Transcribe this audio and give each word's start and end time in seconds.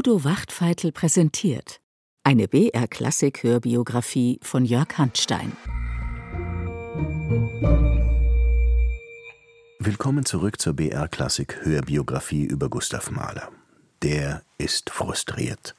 Udo 0.00 0.24
Wachtfeitel 0.24 0.92
präsentiert 0.92 1.82
eine 2.24 2.48
BR-Klassik-Hörbiografie 2.48 4.40
von 4.42 4.64
Jörg 4.64 4.96
Handstein. 4.96 5.52
Willkommen 9.78 10.24
zurück 10.24 10.58
zur 10.58 10.72
BR-Klassik-Hörbiografie 10.72 12.44
über 12.44 12.70
Gustav 12.70 13.10
Mahler. 13.10 13.50
Der 14.00 14.40
ist 14.56 14.88
frustriert. 14.88 15.74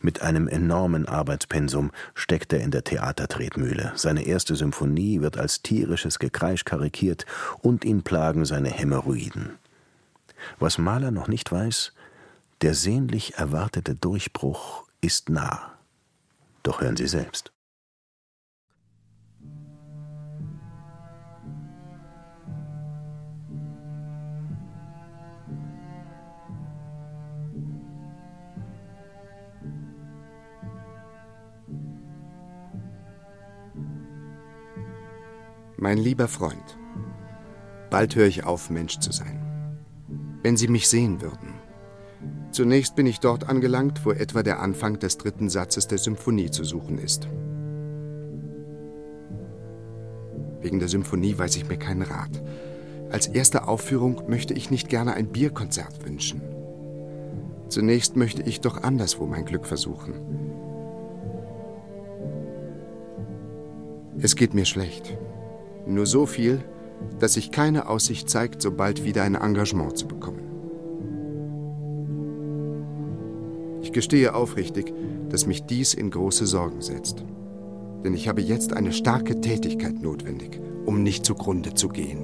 Mit 0.00 0.20
einem 0.20 0.48
enormen 0.48 1.08
Arbeitspensum 1.08 1.92
steckt 2.14 2.52
er 2.52 2.60
in 2.60 2.72
der 2.72 2.84
Theatertretmühle. 2.84 3.92
Seine 3.94 4.26
erste 4.26 4.54
Symphonie 4.54 5.22
wird 5.22 5.38
als 5.38 5.62
tierisches 5.62 6.18
Gekreisch 6.18 6.66
karikiert 6.66 7.24
und 7.62 7.86
ihn 7.86 8.02
plagen 8.02 8.44
seine 8.44 8.68
Hämorrhoiden. 8.68 9.52
Was 10.58 10.76
Mahler 10.76 11.10
noch 11.10 11.28
nicht 11.28 11.50
weiß, 11.50 11.94
der 12.62 12.74
sehnlich 12.74 13.34
erwartete 13.34 13.94
Durchbruch 13.94 14.86
ist 15.00 15.28
nah. 15.28 15.74
Doch 16.62 16.80
hören 16.80 16.96
Sie 16.96 17.06
selbst. 17.06 17.52
Mein 35.78 35.98
lieber 35.98 36.26
Freund, 36.26 36.78
bald 37.90 38.16
höre 38.16 38.26
ich 38.26 38.44
auf, 38.44 38.70
Mensch 38.70 38.98
zu 38.98 39.12
sein. 39.12 39.78
Wenn 40.42 40.56
Sie 40.56 40.68
mich 40.68 40.88
sehen 40.88 41.20
würden, 41.20 41.55
Zunächst 42.56 42.96
bin 42.96 43.04
ich 43.04 43.20
dort 43.20 43.50
angelangt, 43.50 44.06
wo 44.06 44.12
etwa 44.12 44.42
der 44.42 44.60
Anfang 44.60 44.98
des 44.98 45.18
dritten 45.18 45.50
Satzes 45.50 45.88
der 45.88 45.98
Symphonie 45.98 46.50
zu 46.50 46.64
suchen 46.64 46.96
ist. 46.96 47.28
Wegen 50.62 50.78
der 50.78 50.88
Symphonie 50.88 51.36
weiß 51.36 51.54
ich 51.56 51.68
mir 51.68 51.76
keinen 51.76 52.00
Rat. 52.00 52.42
Als 53.10 53.26
erste 53.26 53.68
Aufführung 53.68 54.22
möchte 54.26 54.54
ich 54.54 54.70
nicht 54.70 54.88
gerne 54.88 55.12
ein 55.12 55.28
Bierkonzert 55.28 56.06
wünschen. 56.06 56.40
Zunächst 57.68 58.16
möchte 58.16 58.40
ich 58.40 58.62
doch 58.62 58.82
anderswo 58.82 59.26
mein 59.26 59.44
Glück 59.44 59.66
versuchen. 59.66 60.14
Es 64.18 64.34
geht 64.34 64.54
mir 64.54 64.64
schlecht. 64.64 65.18
Nur 65.86 66.06
so 66.06 66.24
viel, 66.24 66.64
dass 67.18 67.34
sich 67.34 67.50
keine 67.50 67.90
Aussicht 67.90 68.30
zeigt, 68.30 68.62
so 68.62 68.70
bald 68.70 69.04
wieder 69.04 69.24
ein 69.24 69.34
Engagement 69.34 69.98
zu 69.98 70.08
bekommen. 70.08 70.45
Ich 73.86 73.92
gestehe 73.92 74.34
aufrichtig, 74.34 74.92
dass 75.28 75.46
mich 75.46 75.62
dies 75.62 75.94
in 75.94 76.10
große 76.10 76.44
Sorgen 76.44 76.82
setzt. 76.82 77.24
Denn 78.02 78.14
ich 78.14 78.26
habe 78.26 78.40
jetzt 78.40 78.72
eine 78.72 78.92
starke 78.92 79.40
Tätigkeit 79.40 80.02
notwendig, 80.02 80.60
um 80.86 81.04
nicht 81.04 81.24
zugrunde 81.24 81.72
zu 81.72 81.88
gehen. 81.88 82.18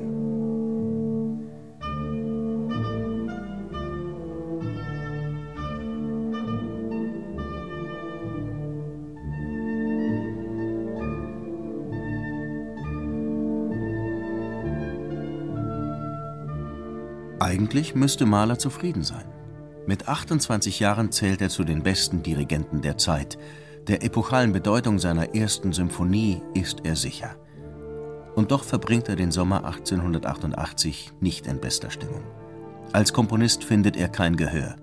Eigentlich 17.38 17.94
müsste 17.94 18.26
Mahler 18.26 18.58
zufrieden 18.58 19.04
sein. 19.04 19.31
Mit 19.86 20.06
28 20.08 20.78
Jahren 20.78 21.10
zählt 21.10 21.42
er 21.42 21.48
zu 21.48 21.64
den 21.64 21.82
besten 21.82 22.22
Dirigenten 22.22 22.82
der 22.82 22.98
Zeit. 22.98 23.36
Der 23.88 24.04
epochalen 24.04 24.52
Bedeutung 24.52 25.00
seiner 25.00 25.34
ersten 25.34 25.72
Symphonie 25.72 26.40
ist 26.54 26.84
er 26.84 26.94
sicher. 26.94 27.34
Und 28.36 28.52
doch 28.52 28.62
verbringt 28.62 29.08
er 29.08 29.16
den 29.16 29.32
Sommer 29.32 29.64
1888 29.64 31.12
nicht 31.20 31.46
in 31.48 31.60
bester 31.60 31.90
Stimmung. 31.90 32.22
Als 32.92 33.12
Komponist 33.12 33.64
findet 33.64 33.96
er 33.96 34.08
kein 34.08 34.36
Gehör. 34.36 34.76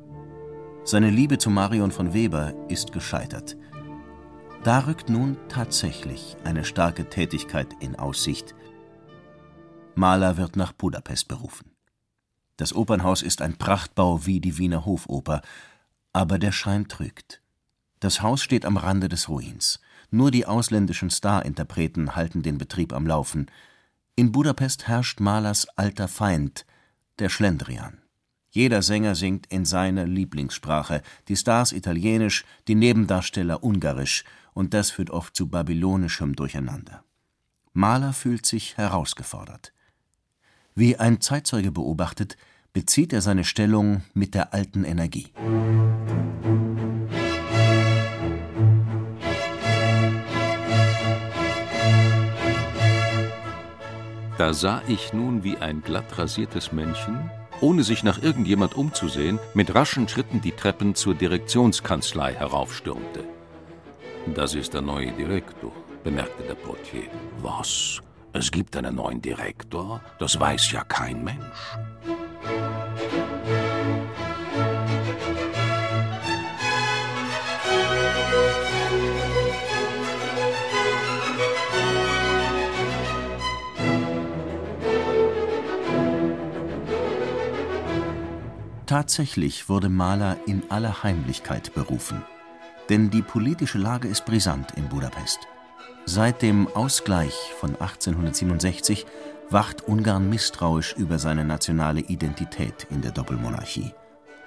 Seine 0.84 1.10
Liebe 1.10 1.38
zu 1.38 1.50
Marion 1.50 1.92
von 1.92 2.14
Weber 2.14 2.54
ist 2.68 2.92
gescheitert. 2.92 3.56
Da 4.64 4.80
rückt 4.80 5.10
nun 5.10 5.38
tatsächlich 5.48 6.36
eine 6.44 6.66
starke 6.66 7.06
Tätigkeit 7.06 7.68
in 7.80 7.96
Aussicht. 7.98 8.54
Mahler 9.96 10.36
wird 10.36 10.58
nach 10.58 10.74
Budapest 10.74 11.30
berufen. 11.30 11.69
Das 12.60 12.76
Opernhaus 12.76 13.22
ist 13.22 13.42
ein 13.42 13.56
Prachtbau 13.56 14.26
wie 14.26 14.42
die 14.42 14.58
Wiener 14.58 14.86
Hofoper, 14.86 15.42
aber 16.12 16.38
der 16.38 16.52
Schein 16.52 16.90
trügt. 16.90 17.42
Das 18.02 18.22
Haus 18.22 18.44
steht 18.44 18.66
am 18.66 18.76
Rande 18.76 19.08
des 19.08 19.30
Ruins. 19.30 19.80
Nur 20.12 20.30
die 20.30 20.46
ausländischen 20.46 21.10
Starinterpreten 21.10 22.18
halten 22.18 22.42
den 22.44 22.58
Betrieb 22.58 22.92
am 22.92 23.08
Laufen. 23.08 23.50
In 24.18 24.34
Budapest 24.34 24.90
herrscht 24.90 25.22
Malers 25.22 25.70
alter 25.78 26.10
Feind, 26.10 26.66
der 27.20 27.30
Schlendrian. 27.30 28.02
Jeder 28.50 28.82
Sänger 28.82 29.16
singt 29.16 29.48
in 29.48 29.64
seiner 29.64 30.06
Lieblingssprache, 30.06 31.02
die 31.30 31.38
Stars 31.38 31.72
italienisch, 31.72 32.44
die 32.68 32.76
Nebendarsteller 32.76 33.64
ungarisch, 33.64 34.26
und 34.54 34.74
das 34.74 34.92
führt 34.92 35.12
oft 35.12 35.34
zu 35.34 35.48
babylonischem 35.48 36.36
Durcheinander. 36.36 37.06
Mahler 37.72 38.12
fühlt 38.12 38.46
sich 38.46 38.76
herausgefordert. 38.76 39.72
Wie 40.80 40.96
ein 40.96 41.20
Zeitzeuge 41.20 41.74
beobachtet, 41.74 42.38
bezieht 42.72 43.12
er 43.12 43.20
seine 43.20 43.44
Stellung 43.44 44.04
mit 44.14 44.34
der 44.34 44.54
alten 44.54 44.86
Energie. 44.86 45.28
Da 54.38 54.54
sah 54.54 54.82
ich 54.88 55.12
nun 55.12 55.44
wie 55.44 55.58
ein 55.58 55.82
glatt 55.82 56.18
rasiertes 56.18 56.72
Männchen, 56.72 57.30
ohne 57.60 57.84
sich 57.84 58.04
nach 58.04 58.24
irgendjemand 58.24 58.76
umzusehen, 58.76 59.38
mit 59.54 59.76
raschen 59.76 60.08
Schritten 60.08 60.40
die 60.40 60.54
Treppen 60.54 60.96
zur 60.96 61.14
Direktionskanzlei 61.14 62.36
heraufstürmte. 62.36 63.26
Das 64.34 64.56
ist 64.56 64.74
der 64.74 64.82
neue 64.82 65.12
Direktor, 65.12 65.74
bemerkte 66.06 66.44
der 66.44 66.56
Portier. 66.56 67.10
Was? 67.42 68.00
Es 68.32 68.52
gibt 68.52 68.76
einen 68.78 68.96
neuen 68.96 69.22
Direktor? 69.22 70.02
Das 70.20 70.40
weiß 70.40 70.72
ja 70.72 70.84
kein 70.84 71.24
Mensch. 71.24 71.78
Tatsächlich 88.86 89.70
wurde 89.70 89.90
Mahler 89.90 90.38
in 90.48 90.64
aller 90.70 91.04
Heimlichkeit 91.04 91.74
berufen. 91.74 92.24
Denn 92.90 93.12
die 93.12 93.22
politische 93.22 93.78
Lage 93.78 94.08
ist 94.08 94.26
brisant 94.26 94.72
in 94.78 94.90
Budapest. 94.90 95.48
Seit 96.12 96.42
dem 96.42 96.68
Ausgleich 96.70 97.36
von 97.60 97.76
1867 97.76 99.06
wacht 99.52 99.88
Ungarn 99.88 100.28
misstrauisch 100.28 100.96
über 100.98 101.20
seine 101.20 101.46
nationale 101.46 102.00
Identität 102.00 102.88
in 102.90 103.04
der 103.04 103.12
Doppelmonarchie. 103.12 103.94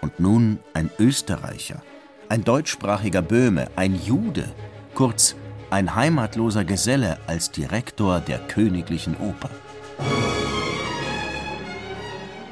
Und 0.00 0.18
nun 0.18 0.58
ein 0.74 0.90
Österreicher, 0.98 1.80
ein 2.28 2.42
deutschsprachiger 2.42 3.22
Böhme, 3.22 3.68
ein 3.76 3.94
Jude, 3.94 4.52
kurz 4.96 5.36
ein 5.70 5.94
heimatloser 5.94 6.64
Geselle 6.64 7.18
als 7.28 7.52
Direktor 7.52 8.18
der 8.18 8.40
Königlichen 8.40 9.16
Oper. 9.18 9.50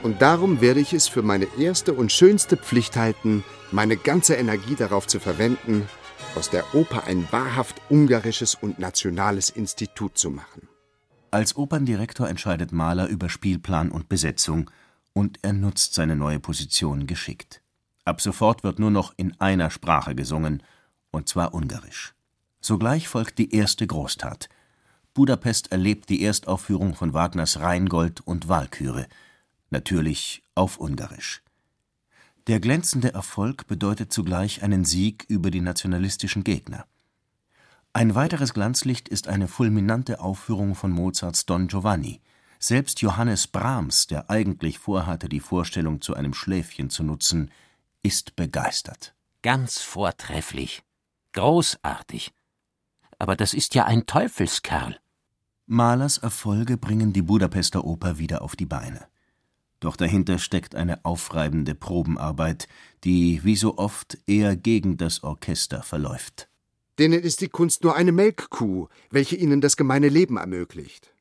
Und 0.04 0.22
darum 0.22 0.60
werde 0.60 0.78
ich 0.78 0.92
es 0.92 1.08
für 1.08 1.22
meine 1.22 1.48
erste 1.58 1.94
und 1.94 2.12
schönste 2.12 2.56
Pflicht 2.56 2.94
halten, 2.94 3.42
meine 3.72 3.96
ganze 3.96 4.34
Energie 4.34 4.76
darauf 4.76 5.08
zu 5.08 5.18
verwenden, 5.18 5.88
aus 6.34 6.50
der 6.50 6.74
Oper 6.74 7.04
ein 7.04 7.26
wahrhaft 7.30 7.80
ungarisches 7.88 8.54
und 8.54 8.78
nationales 8.78 9.50
Institut 9.50 10.16
zu 10.18 10.30
machen. 10.30 10.68
Als 11.30 11.56
Operndirektor 11.56 12.28
entscheidet 12.28 12.72
Mahler 12.72 13.06
über 13.06 13.28
Spielplan 13.28 13.90
und 13.90 14.08
Besetzung 14.08 14.70
und 15.12 15.38
er 15.42 15.52
nutzt 15.52 15.94
seine 15.94 16.16
neue 16.16 16.40
Position 16.40 17.06
geschickt. 17.06 17.62
Ab 18.04 18.20
sofort 18.20 18.64
wird 18.64 18.78
nur 18.78 18.90
noch 18.90 19.12
in 19.16 19.38
einer 19.40 19.70
Sprache 19.70 20.14
gesungen, 20.14 20.62
und 21.10 21.28
zwar 21.28 21.54
Ungarisch. 21.54 22.14
Sogleich 22.60 23.08
folgt 23.08 23.38
die 23.38 23.54
erste 23.54 23.86
Großtat. 23.86 24.48
Budapest 25.14 25.72
erlebt 25.72 26.08
die 26.08 26.22
Erstaufführung 26.22 26.94
von 26.94 27.14
Wagners 27.14 27.60
Rheingold 27.60 28.20
und 28.20 28.48
Walküre 28.48 29.06
natürlich 29.70 30.42
auf 30.54 30.78
Ungarisch. 30.78 31.42
Der 32.46 32.60
glänzende 32.60 33.12
Erfolg 33.12 33.66
bedeutet 33.66 34.12
zugleich 34.12 34.62
einen 34.62 34.84
Sieg 34.84 35.24
über 35.28 35.50
die 35.50 35.60
nationalistischen 35.60 36.42
Gegner. 36.42 36.86
Ein 37.92 38.14
weiteres 38.14 38.54
Glanzlicht 38.54 39.08
ist 39.08 39.28
eine 39.28 39.48
fulminante 39.48 40.20
Aufführung 40.20 40.74
von 40.74 40.92
Mozarts 40.92 41.44
Don 41.44 41.66
Giovanni. 41.66 42.20
Selbst 42.58 43.00
Johannes 43.00 43.46
Brahms, 43.46 44.06
der 44.06 44.30
eigentlich 44.30 44.78
vorhatte, 44.78 45.28
die 45.28 45.40
Vorstellung 45.40 46.00
zu 46.00 46.14
einem 46.14 46.34
Schläfchen 46.34 46.88
zu 46.88 47.02
nutzen, 47.02 47.50
ist 48.02 48.36
begeistert. 48.36 49.14
Ganz 49.42 49.80
vortrefflich. 49.80 50.82
Großartig. 51.32 52.32
Aber 53.18 53.36
das 53.36 53.54
ist 53.54 53.74
ja 53.74 53.84
ein 53.84 54.06
Teufelskerl. 54.06 54.98
Mahlers 55.66 56.18
Erfolge 56.18 56.76
bringen 56.76 57.12
die 57.12 57.22
Budapester 57.22 57.84
Oper 57.84 58.18
wieder 58.18 58.42
auf 58.42 58.56
die 58.56 58.66
Beine. 58.66 59.09
Doch 59.80 59.96
dahinter 59.96 60.38
steckt 60.38 60.74
eine 60.74 61.04
aufreibende 61.04 61.74
Probenarbeit, 61.74 62.68
die 63.02 63.40
wie 63.44 63.56
so 63.56 63.78
oft 63.78 64.18
eher 64.26 64.54
gegen 64.54 64.98
das 64.98 65.22
Orchester 65.22 65.82
verläuft. 65.82 66.48
Denen 66.98 67.20
ist 67.20 67.40
die 67.40 67.48
Kunst 67.48 67.82
nur 67.82 67.96
eine 67.96 68.12
Melkkuh, 68.12 68.88
welche 69.10 69.36
ihnen 69.36 69.62
das 69.62 69.78
gemeine 69.78 70.10
Leben 70.10 70.36
ermöglicht. 70.36 71.14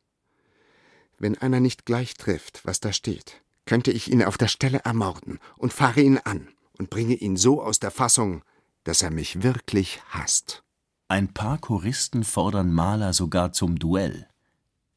Wenn 1.18 1.38
einer 1.38 1.62
nicht 1.62 1.86
gleich 1.86 2.16
trifft, 2.16 2.66
was 2.66 2.82
da 2.82 2.92
steht, 2.92 3.42
könnte 3.66 3.92
ich 3.92 4.12
ihn 4.12 4.24
auf 4.24 4.38
der 4.38 4.50
Stelle 4.50 4.80
ermorden 4.80 5.40
und 5.58 5.72
fahre 5.72 6.02
ihn 6.02 6.18
an 6.18 6.50
und 6.78 6.90
bringe 6.90 7.14
ihn 7.14 7.38
so 7.38 7.62
aus 7.64 7.80
der 7.80 7.92
Fassung, 7.92 8.44
dass 8.84 9.02
er 9.02 9.12
mich 9.12 9.42
wirklich 9.42 10.02
hasst. 10.10 10.64
Ein 11.08 11.34
paar 11.34 11.58
Choristen 11.60 12.24
fordern 12.24 12.74
Mahler 12.74 13.14
sogar 13.14 13.54
zum 13.54 13.80
Duell. 13.80 14.28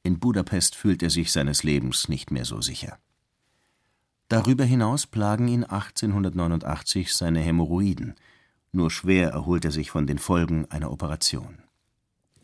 In 0.02 0.18
Budapest 0.18 0.74
fühlt 0.74 1.02
er 1.02 1.10
sich 1.10 1.30
seines 1.30 1.62
Lebens 1.62 2.08
nicht 2.08 2.30
mehr 2.30 2.44
so 2.44 2.60
sicher. 2.60 2.98
Darüber 4.28 4.64
hinaus 4.64 5.06
plagen 5.06 5.48
ihn 5.48 5.64
1889 5.64 7.14
seine 7.14 7.40
Hämorrhoiden. 7.40 8.14
Nur 8.72 8.90
schwer 8.90 9.30
erholt 9.30 9.64
er 9.64 9.70
sich 9.70 9.90
von 9.90 10.06
den 10.06 10.18
Folgen 10.18 10.66
einer 10.70 10.90
Operation. 10.90 11.58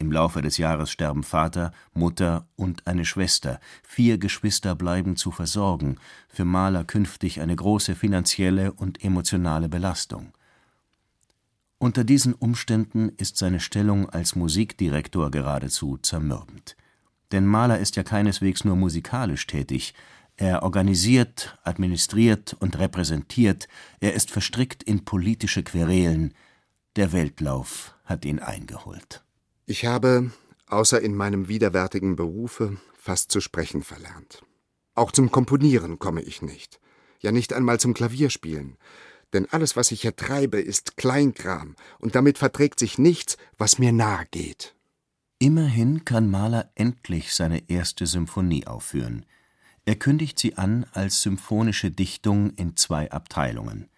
Im 0.01 0.13
Laufe 0.13 0.43
des 0.43 0.59
Jahres 0.59 0.91
sterben 0.91 1.25
Vater, 1.25 1.73
Mutter 1.93 2.47
und 2.55 2.87
eine 2.87 3.05
Schwester. 3.05 3.59
Vier 3.83 4.19
Geschwister 4.19 4.77
bleiben 4.77 5.17
zu 5.17 5.33
versorgen, 5.33 5.97
für 6.29 6.45
Mahler 6.45 6.85
künftig 6.85 7.41
eine 7.41 7.57
große 7.57 7.97
finanzielle 7.97 8.73
und 8.73 9.03
emotionale 9.03 9.69
Belastung. 9.69 10.33
Unter 11.79 12.05
diesen 12.05 12.35
Umständen 12.35 13.09
ist 13.17 13.39
seine 13.39 13.61
Stellung 13.61 14.09
als 14.09 14.37
Musikdirektor 14.37 15.31
geradezu 15.31 15.97
zermürbend. 15.99 16.77
Denn 17.33 17.47
Mahler 17.47 17.79
ist 17.79 17.97
ja 17.97 18.03
keineswegs 18.03 18.65
nur 18.65 18.77
musikalisch 18.77 19.47
tätig, 19.47 19.95
er 20.39 20.63
organisiert, 20.63 21.59
administriert 21.65 22.57
und 22.61 22.79
repräsentiert, 22.79 23.67
er 23.99 24.15
ist 24.15 24.31
verstrickt 24.31 24.85
in 24.85 25.05
politische 25.05 25.65
Querelen. 25.65 26.33
Der 26.95 27.13
Weltlauf 27.13 27.97
hat 28.05 28.25
ihn 28.25 28.39
eingeholt. 28.39 29.25
Ich 29.67 29.85
habe, 29.85 30.31
außer 30.69 31.01
in 31.01 31.17
meinem 31.17 31.49
widerwärtigen 31.49 32.15
Berufe, 32.15 32.79
fast 32.97 33.33
zu 33.33 33.41
sprechen 33.41 33.83
verlernt. 33.83 34.45
Auch 34.95 35.11
zum 35.11 35.33
Komponieren 35.33 35.99
komme 35.99 36.23
ich 36.23 36.41
nicht. 36.41 36.79
Ja, 37.21 37.33
nicht 37.33 37.53
einmal 37.53 37.81
zum 37.81 37.93
Klavierspielen. 37.93 38.77
Denn 39.33 39.47
alles, 39.51 39.75
was 39.75 39.91
ich 39.91 40.03
hier 40.03 40.15
treibe, 40.15 40.61
ist 40.61 40.97
Kleinkram, 40.97 41.75
und 41.99 42.15
damit 42.15 42.39
verträgt 42.39 42.79
sich 42.79 42.97
nichts, 42.97 43.37
was 43.59 43.81
mir 43.81 43.93
nahe 43.93 44.25
geht. 44.31 44.77
Immerhin 45.41 46.05
kann 46.05 46.31
Mahler 46.31 46.71
endlich 46.77 47.35
seine 47.35 47.69
erste 47.69 48.07
Symphonie 48.07 48.67
aufführen. 48.69 49.27
Er 49.89 49.97
kündigt 49.97 50.39
sie 50.39 50.59
an 50.59 50.85
als 50.93 51.23
symphonische 51.23 51.91
Dichtung 51.91 52.51
in 52.57 52.77
zwei 52.77 53.11
Abteilungen. 53.11 53.89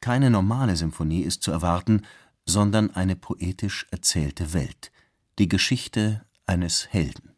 Keine 0.00 0.30
normale 0.30 0.74
Symphonie 0.74 1.22
ist 1.22 1.44
zu 1.44 1.52
erwarten, 1.52 2.02
sondern 2.44 2.90
eine 2.90 3.14
poetisch 3.14 3.86
erzählte 3.92 4.52
Welt, 4.52 4.90
die 5.38 5.46
Geschichte 5.46 6.26
eines 6.44 6.88
Helden. 6.92 7.36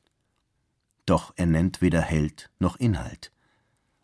Doch 1.05 1.35
er 1.37 1.45
nennt 1.45 1.83
weder 1.83 2.01
Held 2.01 2.49
noch 2.59 2.77
Inhalt. 2.77 3.33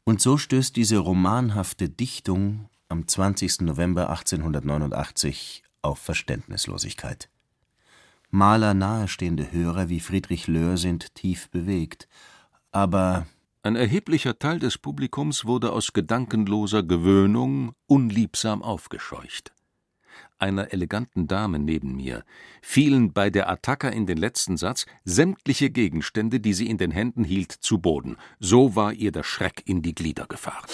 Und 0.04 0.20
so 0.20 0.36
stößt 0.36 0.76
diese 0.76 0.98
romanhafte 0.98 1.88
Dichtung 1.88 2.68
am 2.90 3.08
20. 3.08 3.62
November 3.62 4.10
1889 4.10 5.62
auf 5.80 5.98
Verständnislosigkeit. 6.00 7.30
Maler 8.28 8.74
nahestehende 8.74 9.50
Hörer 9.50 9.88
wie 9.88 10.00
Friedrich 10.00 10.48
Löhr 10.48 10.76
sind 10.76 11.14
tief 11.14 11.48
bewegt, 11.48 12.08
aber 12.72 13.26
ein 13.62 13.76
erheblicher 13.76 14.38
Teil 14.38 14.58
des 14.58 14.78
Publikums 14.78 15.44
wurde 15.44 15.72
aus 15.72 15.92
gedankenloser 15.92 16.82
Gewöhnung 16.82 17.74
unliebsam 17.86 18.62
aufgescheucht. 18.62 19.52
Einer 20.38 20.72
eleganten 20.72 21.28
Dame 21.28 21.58
neben 21.58 21.94
mir 21.96 22.24
fielen 22.62 23.12
bei 23.12 23.28
der 23.28 23.50
Attacke 23.50 23.88
in 23.88 24.06
den 24.06 24.16
letzten 24.16 24.56
Satz 24.56 24.86
sämtliche 25.04 25.68
Gegenstände, 25.68 26.40
die 26.40 26.54
sie 26.54 26.68
in 26.68 26.78
den 26.78 26.90
Händen 26.90 27.22
hielt, 27.22 27.52
zu 27.52 27.78
Boden. 27.78 28.16
So 28.38 28.74
war 28.76 28.94
ihr 28.94 29.12
der 29.12 29.24
Schreck 29.24 29.62
in 29.66 29.82
die 29.82 29.94
Glieder 29.94 30.26
gefahren. 30.26 30.64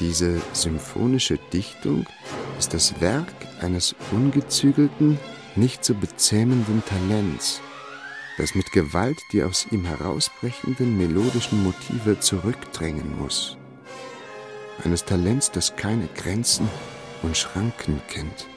Diese 0.00 0.40
symphonische 0.52 1.38
Dichtung 1.52 2.06
ist 2.58 2.74
das 2.74 3.00
Werk 3.00 3.32
eines 3.60 3.94
ungezügelten, 4.10 5.18
nicht 5.54 5.84
zu 5.84 5.94
bezähmenden 5.94 6.82
Talents, 6.84 7.60
das 8.36 8.56
mit 8.56 8.72
Gewalt 8.72 9.18
die 9.32 9.44
aus 9.44 9.66
ihm 9.70 9.84
herausbrechenden 9.84 10.98
melodischen 10.98 11.62
Motive 11.62 12.18
zurückdrängen 12.18 13.16
muss. 13.18 13.56
Eines 14.84 15.04
Talents, 15.04 15.52
das 15.52 15.76
keine 15.76 16.08
Grenzen 16.08 16.68
und 17.22 17.36
Schranken 17.36 18.02
kennt. 18.08 18.48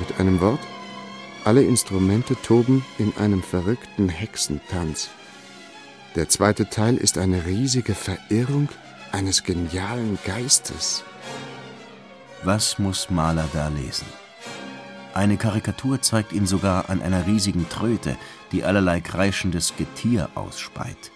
Mit 0.00 0.18
einem 0.18 0.40
Wort, 0.40 0.60
alle 1.44 1.62
Instrumente 1.62 2.34
toben 2.42 2.82
in 2.98 3.14
einem 3.18 3.42
verrückten 3.42 4.08
Hexentanz. 4.08 5.10
Der 6.16 6.30
zweite 6.30 6.70
Teil 6.70 6.96
ist 6.96 7.18
eine 7.18 7.44
riesige 7.44 7.94
Verirrung 7.94 8.70
eines 9.12 9.44
genialen 9.44 10.18
Geistes. 10.24 11.04
Was 12.42 12.78
muss 12.78 13.10
Maler 13.10 13.46
da 13.52 13.68
lesen? 13.68 14.06
Eine 15.12 15.36
Karikatur 15.36 16.00
zeigt 16.00 16.32
ihn 16.32 16.46
sogar 16.46 16.88
an 16.88 17.02
einer 17.02 17.26
riesigen 17.26 17.68
Tröte, 17.68 18.16
die 18.50 18.64
allerlei 18.64 19.02
kreischendes 19.02 19.74
Getier 19.76 20.30
ausspeit. 20.34 21.10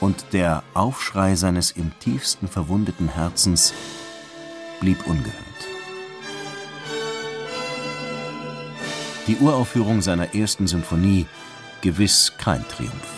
Und 0.00 0.26
der 0.34 0.62
Aufschrei 0.74 1.34
seines 1.34 1.70
im 1.70 1.90
tiefsten 2.00 2.46
verwundeten 2.46 3.08
Herzens 3.08 3.72
blieb 4.80 5.06
ungehört. 5.06 5.34
Die 9.28 9.38
Uraufführung 9.38 10.02
seiner 10.02 10.34
ersten 10.34 10.66
Symphonie 10.66 11.24
gewiss 11.80 12.34
kein 12.36 12.68
Triumph. 12.68 13.15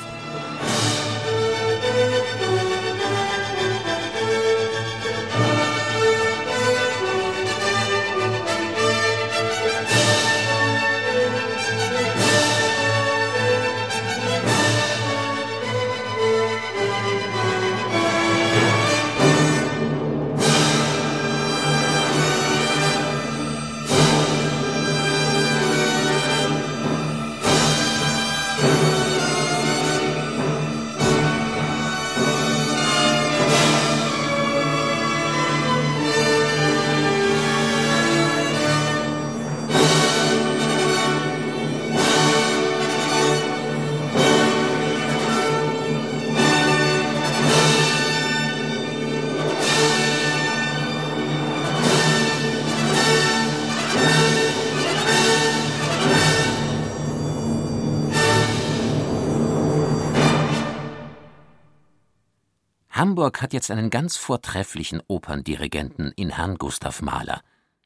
Hamburg 62.99 63.41
hat 63.43 63.53
jetzt 63.53 63.71
einen 63.71 63.91
ganz 63.91 64.17
vortrefflichen 64.17 65.01
Operndirigenten 65.07 66.11
in 66.17 66.31
Herrn 66.31 66.57
Gustav 66.57 67.01
Mahler. 67.01 67.43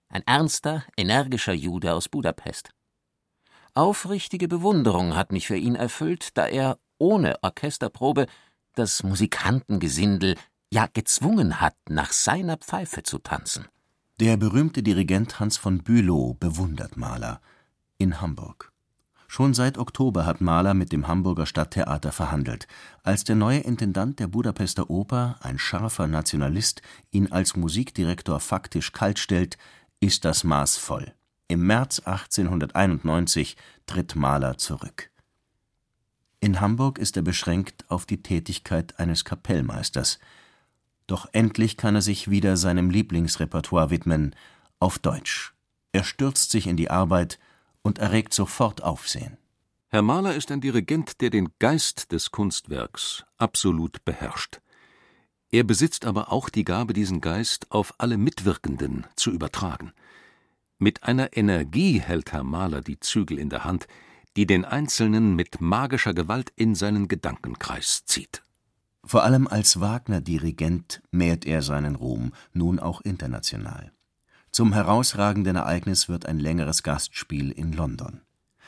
Ein 0.08 0.22
ernster, 0.24 0.84
energischer 0.96 1.52
Jude 1.52 1.92
aus 1.92 2.08
Budapest. 2.08 2.70
Aufrichtige 3.74 4.48
Bewunderung 4.48 5.14
hat 5.14 5.30
mich 5.30 5.46
für 5.48 5.58
ihn 5.58 5.74
erfüllt, 5.74 6.38
da 6.38 6.46
er 6.46 6.78
ohne 6.96 7.36
Orchesterprobe 7.42 8.26
das 8.74 9.02
Musikantengesindel 9.02 10.36
ja 10.70 10.88
gezwungen 10.90 11.60
hat, 11.60 11.76
nach 11.90 12.12
seiner 12.12 12.56
Pfeife 12.56 13.02
zu 13.02 13.18
tanzen. 13.18 13.66
Der 14.18 14.38
berühmte 14.38 14.82
Dirigent 14.82 15.38
Hans 15.38 15.58
von 15.58 15.82
Bülow 15.82 16.38
bewundert 16.40 16.96
Mahler 16.96 17.42
in 17.98 18.22
Hamburg. 18.22 18.71
Schon 19.34 19.54
seit 19.54 19.78
Oktober 19.78 20.26
hat 20.26 20.42
Mahler 20.42 20.74
mit 20.74 20.92
dem 20.92 21.08
Hamburger 21.08 21.46
Stadttheater 21.46 22.12
verhandelt. 22.12 22.68
Als 23.02 23.24
der 23.24 23.34
neue 23.34 23.60
Intendant 23.60 24.18
der 24.18 24.26
Budapester 24.26 24.90
Oper, 24.90 25.36
ein 25.40 25.58
scharfer 25.58 26.06
Nationalist, 26.06 26.82
ihn 27.12 27.32
als 27.32 27.56
Musikdirektor 27.56 28.40
faktisch 28.40 28.92
kaltstellt, 28.92 29.56
ist 30.00 30.26
das 30.26 30.44
Maß 30.44 30.76
voll. 30.76 31.14
Im 31.48 31.66
März 31.66 32.00
1891 32.00 33.56
tritt 33.86 34.16
Mahler 34.16 34.58
zurück. 34.58 35.10
In 36.40 36.60
Hamburg 36.60 36.98
ist 36.98 37.16
er 37.16 37.22
beschränkt 37.22 37.86
auf 37.88 38.04
die 38.04 38.22
Tätigkeit 38.22 38.98
eines 38.98 39.24
Kapellmeisters. 39.24 40.18
Doch 41.06 41.26
endlich 41.32 41.78
kann 41.78 41.94
er 41.94 42.02
sich 42.02 42.28
wieder 42.28 42.58
seinem 42.58 42.90
Lieblingsrepertoire 42.90 43.88
widmen, 43.88 44.36
auf 44.78 44.98
Deutsch. 44.98 45.54
Er 45.92 46.04
stürzt 46.04 46.50
sich 46.50 46.66
in 46.66 46.76
die 46.76 46.90
Arbeit 46.90 47.38
und 47.82 47.98
erregt 47.98 48.32
sofort 48.32 48.82
Aufsehen. 48.82 49.36
Herr 49.88 50.02
Mahler 50.02 50.34
ist 50.34 50.50
ein 50.50 50.60
Dirigent, 50.60 51.20
der 51.20 51.30
den 51.30 51.50
Geist 51.58 52.12
des 52.12 52.30
Kunstwerks 52.30 53.24
absolut 53.36 54.04
beherrscht. 54.04 54.60
Er 55.50 55.64
besitzt 55.64 56.06
aber 56.06 56.32
auch 56.32 56.48
die 56.48 56.64
Gabe, 56.64 56.94
diesen 56.94 57.20
Geist 57.20 57.70
auf 57.70 57.92
alle 57.98 58.16
Mitwirkenden 58.16 59.06
zu 59.16 59.30
übertragen. 59.30 59.92
Mit 60.78 61.02
einer 61.02 61.36
Energie 61.36 62.00
hält 62.00 62.32
Herr 62.32 62.42
Mahler 62.42 62.80
die 62.80 62.98
Zügel 63.00 63.38
in 63.38 63.50
der 63.50 63.64
Hand, 63.64 63.86
die 64.36 64.46
den 64.46 64.64
Einzelnen 64.64 65.36
mit 65.36 65.60
magischer 65.60 66.14
Gewalt 66.14 66.50
in 66.56 66.74
seinen 66.74 67.06
Gedankenkreis 67.06 68.06
zieht. 68.06 68.42
Vor 69.04 69.24
allem 69.24 69.46
als 69.46 69.80
Wagner-Dirigent 69.80 71.02
mehrt 71.10 71.44
er 71.44 71.60
seinen 71.60 71.96
Ruhm, 71.96 72.32
nun 72.52 72.78
auch 72.78 73.00
international. 73.02 73.92
Zum 74.52 74.74
herausragenden 74.74 75.56
Ereignis 75.56 76.10
wird 76.10 76.26
ein 76.26 76.38
längeres 76.38 76.82
Gastspiel 76.82 77.50
in 77.50 77.72
London. 77.72 78.20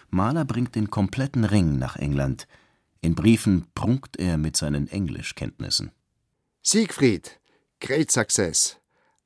Mahler 0.09 0.47
bringt 0.47 0.75
den 0.75 0.91
kompletten 0.91 1.45
Ring 1.45 1.79
nach 1.79 1.97
England. 1.97 2.49
In 3.03 3.15
Briefen 3.15 3.67
prunkt 3.75 4.17
er 4.17 4.39
mit 4.39 4.57
seinen 4.57 4.89
Englischkenntnissen. 4.89 5.93
Siegfried, 6.63 7.39
great 7.81 8.11
success. 8.11 8.79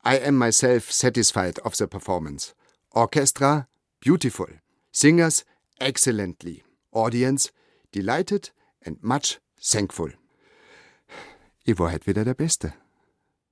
I 0.05 0.21
am 0.27 0.37
myself 0.37 0.91
satisfied 0.91 1.65
of 1.65 1.77
the 1.77 1.87
performance. 1.87 2.55
Orchestra, 2.91 3.69
beautiful. 4.01 4.49
Singers, 4.91 5.45
excellently. 5.79 6.65
Audience, 6.91 7.53
delighted 7.95 8.53
and 8.85 9.01
much 9.05 9.41
thankful. 9.61 10.13
War 11.67 11.91
halt 11.93 12.09
wieder 12.09 12.25
der 12.25 12.35
Beste. 12.35 12.73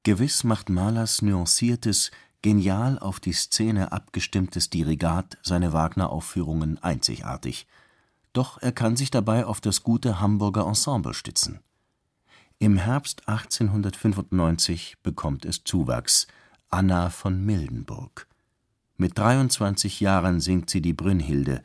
Gewiss 0.03 0.43
macht 0.43 0.71
Mahlers 0.71 1.21
nuanciertes, 1.21 2.11
genial 2.47 2.97
auf 3.01 3.19
die 3.19 3.33
Szene 3.33 3.91
abgestimmtes 3.91 4.71
Dirigat 4.71 5.37
seine 5.43 5.73
Wagner-Aufführungen 5.73 6.81
einzigartig. 6.81 7.67
Doch 8.33 8.63
er 8.63 8.71
kann 8.71 8.95
sich 8.95 9.11
dabei 9.11 9.45
auf 9.45 9.61
das 9.61 9.83
gute 9.83 10.21
Hamburger 10.21 10.65
Ensemble 10.65 11.13
stützen. 11.13 11.59
Im 12.61 12.77
Herbst 12.77 13.29
1895 13.29 14.99
bekommt 15.03 15.45
es 15.45 15.65
Zuwachs: 15.65 16.29
Anna 16.71 17.11
von 17.11 17.45
Mildenburg. 17.45 18.29
Mit 18.97 19.19
23 19.19 19.99
Jahren 19.99 20.39
singt 20.39 20.71
sie 20.71 20.81
die 20.81 20.95
Brünnhilde, 20.95 21.65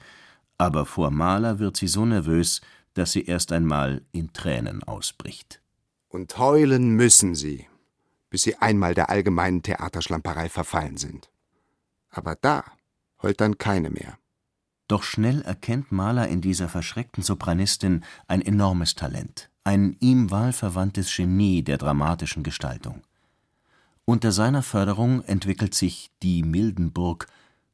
aber 0.57 0.87
vor 0.87 1.11
Mahler 1.11 1.59
wird 1.59 1.77
sie 1.77 1.87
so 1.87 2.07
nervös, 2.07 2.59
dass 2.95 3.11
sie 3.11 3.25
erst 3.25 3.51
einmal 3.51 4.01
in 4.13 4.33
Tränen 4.33 4.81
ausbricht. 4.81 5.61
Und 6.09 6.39
heulen 6.39 6.95
müssen 6.95 7.35
sie 7.35 7.67
bis 8.31 8.41
sie 8.41 8.55
einmal 8.55 8.95
der 8.95 9.11
allgemeinen 9.11 9.61
Theaterschlamperei 9.61 10.49
verfallen 10.49 10.97
sind. 10.97 11.29
Aber 12.09 12.35
da 12.35 12.63
heult 13.21 13.39
dann 13.41 13.59
keine 13.59 13.91
mehr. 13.91 14.17
Doch 14.87 15.03
schnell 15.03 15.41
erkennt 15.41 15.91
Mahler 15.91 16.27
in 16.27 16.41
dieser 16.41 16.67
verschreckten 16.67 17.23
Sopranistin 17.23 18.03
ein 18.27 18.41
enormes 18.41 18.95
Talent, 18.95 19.51
ein 19.63 19.95
ihm 19.99 20.31
wahlverwandtes 20.31 21.15
Genie 21.15 21.61
der 21.61 21.77
dramatischen 21.77 22.41
Gestaltung. 22.41 23.03
Unter 24.05 24.31
seiner 24.31 24.63
Förderung 24.63 25.23
entwickelt 25.23 25.75
sich 25.75 26.09
die 26.23 26.43
Mildenburg 26.43 27.27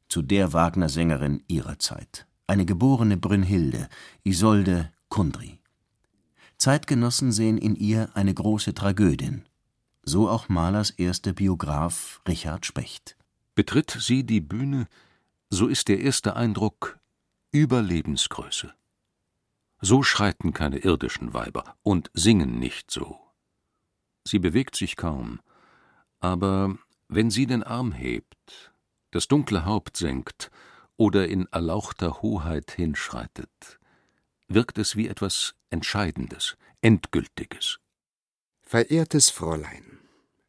zu 0.08 0.22
der 0.22 0.52
Wagner-Sängerin 0.52 1.42
ihrer 1.48 1.78
Zeit, 1.78 2.26
eine 2.46 2.66
geborene 2.66 3.16
Brünnhilde, 3.16 3.88
Isolde 4.24 4.92
Kundry. 5.08 5.58
Zeitgenossen 6.56 7.32
sehen 7.32 7.58
in 7.58 7.76
ihr 7.76 8.10
eine 8.14 8.34
große 8.34 8.74
Tragödin, 8.74 9.44
so 10.02 10.28
auch 10.28 10.48
Mahlers 10.48 10.90
erster 10.90 11.32
Biograf 11.32 12.20
Richard 12.26 12.66
Specht. 12.66 13.16
Betritt 13.54 13.90
sie 13.90 14.24
die 14.24 14.40
Bühne, 14.40 14.86
so 15.50 15.66
ist 15.66 15.88
der 15.88 16.00
erste 16.00 16.36
Eindruck 16.36 16.98
Überlebensgröße. 17.52 18.74
So 19.80 20.02
schreiten 20.02 20.52
keine 20.52 20.78
irdischen 20.78 21.34
Weiber 21.34 21.76
und 21.82 22.10
singen 22.14 22.58
nicht 22.58 22.90
so. 22.90 23.18
Sie 24.26 24.38
bewegt 24.38 24.76
sich 24.76 24.96
kaum, 24.96 25.40
aber 26.20 26.76
wenn 27.08 27.30
sie 27.30 27.46
den 27.46 27.62
Arm 27.62 27.92
hebt, 27.92 28.72
das 29.12 29.28
dunkle 29.28 29.64
Haupt 29.64 29.96
senkt 29.96 30.50
oder 30.96 31.28
in 31.28 31.46
erlauchter 31.46 32.20
Hoheit 32.20 32.72
hinschreitet, 32.72 33.78
wirkt 34.48 34.78
es 34.78 34.96
wie 34.96 35.08
etwas 35.08 35.54
Entscheidendes, 35.70 36.56
Endgültiges. 36.80 37.80
Verehrtes 38.70 39.30
Fräulein, 39.30 39.98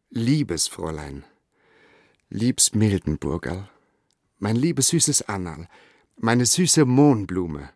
liebes 0.09 0.67
Fräulein, 0.67 1.23
liebs 2.27 2.73
Mildenburgerl, 2.73 3.69
mein 4.39 4.57
liebes 4.57 4.89
süßes 4.89 5.29
Annal, 5.29 5.69
meine 6.17 6.45
süße 6.45 6.83
Mohnblume. 6.83 7.69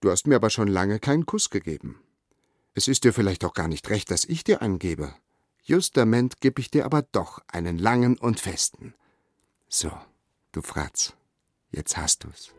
Du 0.00 0.10
hast 0.10 0.26
mir 0.26 0.36
aber 0.36 0.48
schon 0.48 0.66
lange 0.66 0.98
keinen 0.98 1.26
Kuss 1.26 1.50
gegeben. 1.50 2.00
Es 2.72 2.88
ist 2.88 3.04
dir 3.04 3.12
vielleicht 3.12 3.44
auch 3.44 3.52
gar 3.52 3.68
nicht 3.68 3.90
recht, 3.90 4.10
dass 4.10 4.24
ich 4.24 4.44
dir 4.44 4.62
einen 4.62 4.78
gebe. 4.78 5.14
Justament 5.62 6.40
geb 6.40 6.58
ich 6.58 6.70
dir 6.70 6.86
aber 6.86 7.02
doch 7.02 7.38
einen 7.48 7.76
langen 7.76 8.16
und 8.16 8.40
festen. 8.40 8.94
So, 9.68 9.92
du 10.52 10.62
Fratz, 10.62 11.12
jetzt 11.70 11.98
hast 11.98 12.24
du's. 12.24 12.54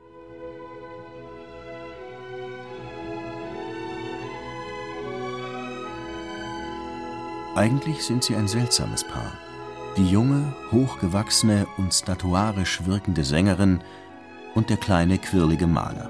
Eigentlich 7.56 8.04
sind 8.04 8.24
sie 8.24 8.36
ein 8.36 8.48
seltsames 8.48 9.04
Paar. 9.04 9.32
Die 9.96 10.08
junge, 10.08 10.56
hochgewachsene 10.72 11.68
und 11.78 11.94
statuarisch 11.94 12.86
wirkende 12.86 13.24
Sängerin 13.24 13.82
und 14.56 14.72
der 14.72 14.78
kleine, 14.78 15.20
quirlige 15.20 15.68
Maler. 15.68 16.10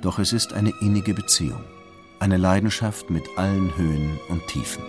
Doch 0.00 0.18
es 0.18 0.32
ist 0.32 0.54
eine 0.54 0.72
innige 0.80 1.12
Beziehung, 1.12 1.62
eine 2.18 2.38
Leidenschaft 2.38 3.10
mit 3.10 3.24
allen 3.36 3.76
Höhen 3.76 4.18
und 4.30 4.46
Tiefen. 4.46 4.82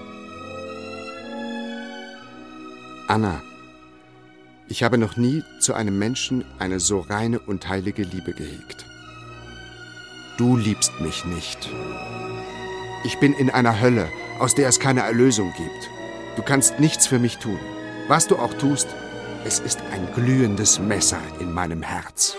Anna, 3.09 3.41
ich 4.69 4.83
habe 4.83 4.97
noch 4.97 5.17
nie 5.17 5.43
zu 5.59 5.73
einem 5.73 5.99
Menschen 5.99 6.45
eine 6.57 6.79
so 6.79 7.01
reine 7.01 7.39
und 7.39 7.67
heilige 7.67 8.03
Liebe 8.03 8.31
gehegt. 8.31 8.85
Du 10.37 10.55
liebst 10.55 11.01
mich 11.01 11.25
nicht. 11.25 11.69
Ich 13.03 13.19
bin 13.19 13.33
in 13.33 13.49
einer 13.49 13.81
Hölle, 13.81 14.07
aus 14.39 14.55
der 14.55 14.67
es 14.67 14.79
keine 14.79 15.01
Erlösung 15.01 15.53
gibt. 15.55 15.89
Du 16.36 16.41
kannst 16.41 16.79
nichts 16.79 17.05
für 17.05 17.19
mich 17.19 17.38
tun. 17.38 17.60
Was 18.08 18.27
du 18.27 18.38
auch 18.38 18.53
tust, 18.53 18.88
es 19.46 19.60
ist 19.60 19.81
ein 19.91 20.12
glühendes 20.13 20.79
Messer 20.79 21.22
in 21.39 21.51
meinem 21.51 21.81
Herz. 21.81 22.36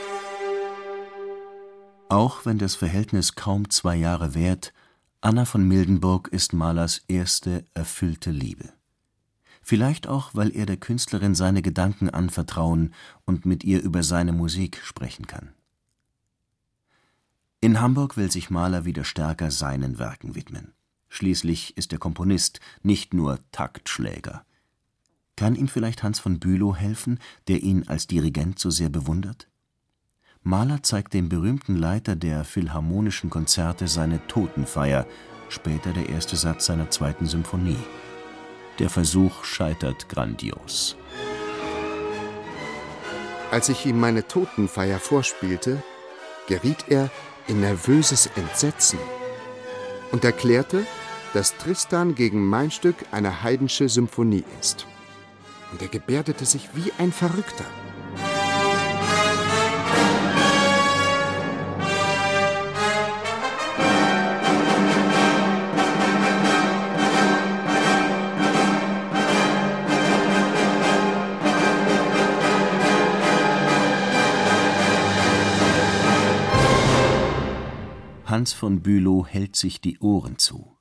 Auch 2.08 2.44
wenn 2.44 2.58
das 2.58 2.74
Verhältnis 2.74 3.36
kaum 3.36 3.70
zwei 3.70 3.94
Jahre 3.94 4.34
währt, 4.34 4.72
Anna 5.20 5.44
von 5.44 5.68
Mildenburg 5.68 6.28
ist 6.28 6.52
Malers 6.52 7.02
erste 7.06 7.64
erfüllte 7.74 8.30
Liebe. 8.30 8.72
Vielleicht 9.62 10.08
auch, 10.08 10.30
weil 10.32 10.56
er 10.56 10.66
der 10.66 10.78
Künstlerin 10.78 11.34
seine 11.34 11.62
Gedanken 11.62 12.10
anvertrauen 12.10 12.94
und 13.26 13.46
mit 13.46 13.62
ihr 13.62 13.82
über 13.82 14.02
seine 14.02 14.32
Musik 14.32 14.80
sprechen 14.82 15.26
kann. 15.26 15.52
In 17.60 17.80
Hamburg 17.80 18.16
will 18.16 18.30
sich 18.30 18.48
Mahler 18.48 18.86
wieder 18.86 19.04
stärker 19.04 19.50
seinen 19.50 19.98
Werken 19.98 20.34
widmen. 20.34 20.72
Schließlich 21.10 21.76
ist 21.76 21.90
der 21.92 21.98
Komponist 21.98 22.60
nicht 22.82 23.12
nur 23.12 23.40
Taktschläger. 23.52 24.46
Kann 25.36 25.56
ihm 25.56 25.68
vielleicht 25.68 26.02
Hans 26.02 26.20
von 26.20 26.38
Bülow 26.38 26.74
helfen, 26.74 27.18
der 27.48 27.62
ihn 27.62 27.86
als 27.88 28.06
Dirigent 28.06 28.58
so 28.58 28.70
sehr 28.70 28.88
bewundert? 28.88 29.48
Mahler 30.42 30.82
zeigt 30.82 31.12
dem 31.12 31.28
berühmten 31.28 31.76
Leiter 31.76 32.16
der 32.16 32.44
Philharmonischen 32.44 33.28
Konzerte 33.28 33.88
seine 33.88 34.26
Totenfeier, 34.28 35.06
später 35.48 35.92
der 35.92 36.08
erste 36.08 36.36
Satz 36.36 36.66
seiner 36.66 36.90
zweiten 36.90 37.26
Symphonie. 37.26 37.76
Der 38.78 38.88
Versuch 38.88 39.44
scheitert 39.44 40.08
grandios. 40.08 40.96
Als 43.50 43.68
ich 43.68 43.84
ihm 43.84 43.98
meine 43.98 44.26
Totenfeier 44.26 45.00
vorspielte, 45.00 45.82
geriet 46.46 46.84
er 46.88 47.10
in 47.48 47.60
nervöses 47.60 48.26
Entsetzen 48.36 48.98
und 50.12 50.24
erklärte, 50.24 50.86
dass 51.32 51.56
Tristan 51.56 52.14
gegen 52.14 52.46
mein 52.46 52.70
Stück 52.70 52.96
eine 53.12 53.42
heidensche 53.42 53.88
Symphonie 53.88 54.44
ist. 54.60 54.86
Und 55.72 55.82
er 55.82 55.88
gebärdete 55.88 56.44
sich 56.44 56.70
wie 56.74 56.92
ein 56.98 57.12
Verrückter. 57.12 57.64
Hans 78.26 78.52
von 78.52 78.80
Bülow 78.80 79.26
hält 79.26 79.56
sich 79.56 79.80
die 79.80 79.98
Ohren 79.98 80.38
zu. 80.38 80.79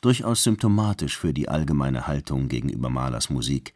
Durchaus 0.00 0.44
symptomatisch 0.44 1.18
für 1.18 1.32
die 1.32 1.48
allgemeine 1.48 2.06
Haltung 2.06 2.48
gegenüber 2.48 2.88
Mahlers 2.88 3.30
Musik. 3.30 3.74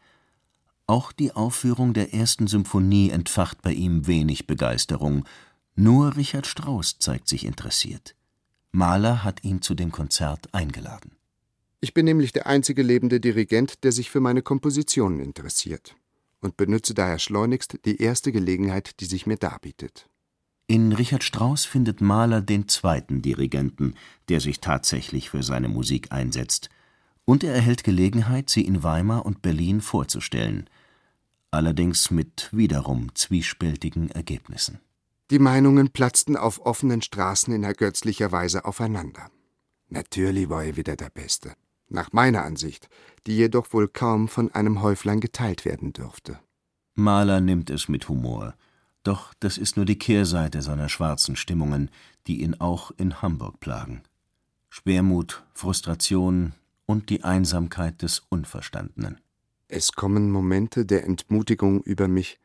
Auch 0.87 1.11
die 1.11 1.31
Aufführung 1.31 1.93
der 1.93 2.13
ersten 2.13 2.47
Symphonie 2.47 3.09
entfacht 3.09 3.61
bei 3.61 3.73
ihm 3.73 4.07
wenig 4.07 4.47
Begeisterung, 4.47 5.25
nur 5.75 6.15
Richard 6.15 6.47
Strauss 6.47 6.99
zeigt 6.99 7.27
sich 7.27 7.45
interessiert. 7.45 8.15
Mahler 8.71 9.23
hat 9.23 9.43
ihn 9.43 9.61
zu 9.61 9.75
dem 9.75 9.91
Konzert 9.91 10.53
eingeladen. 10.53 11.15
Ich 11.79 11.93
bin 11.93 12.05
nämlich 12.05 12.31
der 12.31 12.47
einzige 12.47 12.81
lebende 12.81 13.19
Dirigent, 13.19 13.83
der 13.83 13.91
sich 13.91 14.09
für 14.09 14.19
meine 14.19 14.41
Kompositionen 14.41 15.19
interessiert 15.19 15.95
und 16.39 16.57
benütze 16.57 16.93
daher 16.93 17.19
schleunigst 17.19 17.79
die 17.85 18.01
erste 18.01 18.31
Gelegenheit, 18.31 18.99
die 18.99 19.05
sich 19.05 19.25
mir 19.25 19.37
darbietet. 19.37 20.09
In 20.67 20.93
Richard 20.93 21.23
Strauss 21.23 21.65
findet 21.65 21.99
Mahler 21.99 22.41
den 22.41 22.67
zweiten 22.69 23.21
Dirigenten, 23.21 23.95
der 24.29 24.39
sich 24.39 24.61
tatsächlich 24.61 25.29
für 25.29 25.43
seine 25.43 25.67
Musik 25.67 26.11
einsetzt, 26.11 26.69
und 27.25 27.43
er 27.43 27.53
erhält 27.53 27.83
Gelegenheit, 27.83 28.49
sie 28.49 28.65
in 28.65 28.83
Weimar 28.83 29.25
und 29.25 29.41
Berlin 29.41 29.81
vorzustellen, 29.81 30.69
allerdings 31.51 32.11
mit 32.11 32.49
wiederum 32.51 33.13
zwiespältigen 33.15 34.09
Ergebnissen. 34.09 34.79
Die 35.31 35.39
Meinungen 35.39 35.89
platzten 35.89 36.35
auf 36.35 36.65
offenen 36.65 37.01
Straßen 37.01 37.53
in 37.53 37.63
ergötzlicher 37.63 38.31
Weise 38.31 38.65
aufeinander. 38.65 39.29
Natürlich 39.89 40.49
war 40.49 40.63
er 40.63 40.75
wieder 40.75 40.95
der 40.95 41.09
Beste, 41.09 41.53
nach 41.89 42.11
meiner 42.11 42.43
Ansicht, 42.43 42.89
die 43.27 43.35
jedoch 43.35 43.71
wohl 43.73 43.87
kaum 43.87 44.27
von 44.27 44.51
einem 44.51 44.81
Häuflein 44.81 45.19
geteilt 45.19 45.65
werden 45.65 45.93
dürfte. 45.93 46.39
Mahler 46.95 47.41
nimmt 47.41 47.69
es 47.69 47.87
mit 47.87 48.09
Humor. 48.09 48.55
Doch 49.03 49.33
das 49.39 49.57
ist 49.57 49.75
nur 49.75 49.85
die 49.85 49.99
Kehrseite 49.99 50.61
seiner 50.61 50.89
schwarzen 50.89 51.35
Stimmungen, 51.35 51.91
die 52.27 52.41
ihn 52.41 52.55
auch 52.59 52.91
in 52.97 53.21
Hamburg 53.21 53.59
plagen. 53.59 54.03
Schwermut, 54.69 55.43
Frustration 55.53 56.53
und 56.85 57.09
die 57.09 57.23
Einsamkeit 57.23 58.01
des 58.01 58.23
Unverstandenen. 58.29 59.19
Es 59.67 59.91
kommen 59.91 60.31
Momente 60.31 60.85
der 60.85 61.03
Entmutigung 61.03 61.81
über 61.83 62.07
mich, 62.07 62.39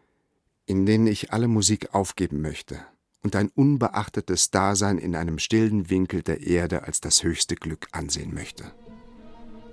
in 0.66 0.84
denen 0.84 1.06
ich 1.06 1.32
alle 1.32 1.48
Musik 1.48 1.94
aufgeben 1.94 2.40
möchte 2.40 2.80
und 3.22 3.36
ein 3.36 3.50
unbeachtetes 3.54 4.50
Dasein 4.50 4.98
in 4.98 5.16
einem 5.16 5.38
stillen 5.38 5.90
Winkel 5.90 6.22
der 6.22 6.46
Erde 6.46 6.84
als 6.84 7.00
das 7.00 7.22
höchste 7.22 7.56
Glück 7.56 7.88
ansehen 7.92 8.34
möchte. 8.34 8.64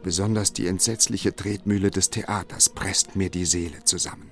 Besonders 0.03 0.53
die 0.53 0.67
entsetzliche 0.67 1.35
Tretmühle 1.35 1.89
des 1.91 2.09
Theaters 2.09 2.69
presst 2.69 3.15
mir 3.15 3.29
die 3.29 3.45
Seele 3.45 3.83
zusammen. 3.83 4.31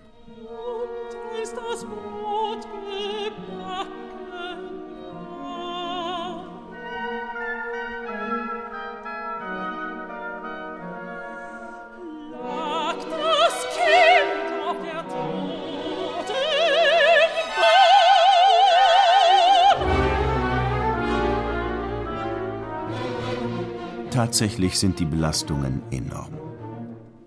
Tatsächlich 24.34 24.80
sind 24.80 24.98
die 24.98 25.06
Belastungen 25.06 25.84
enorm. 25.92 26.34